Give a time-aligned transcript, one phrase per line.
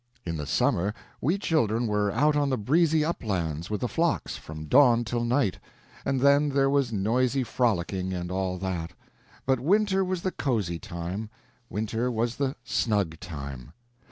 [0.25, 4.65] In the summer we children were out on the breezy uplands with the flocks from
[4.65, 5.59] dawn till night,
[6.03, 8.93] and then there was noisy frolicking and all that;
[9.45, 11.29] but winter was the cozy time,
[11.69, 13.73] winter was the snug time.